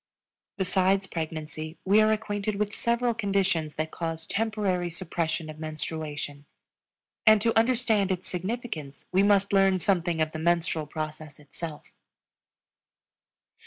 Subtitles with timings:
[0.57, 6.47] Besides pregnancy we are acquainted with several conditions that cause temporary suppression of menstruation;
[7.27, 11.93] and to understand its significance we must learn something of the menstrual process itself.